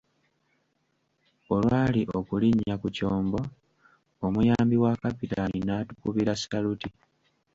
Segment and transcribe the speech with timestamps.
[1.55, 3.41] Olwali okulinnya ku kyombo,
[4.25, 6.89] omuyambi wa Kapitaani n'atukubira saluti.